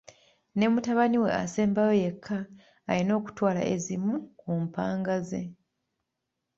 [0.57, 2.37] Ne mutabaniwe asembayo yekka
[2.91, 5.41] ayina okutwala ezimu ku mpanga ze.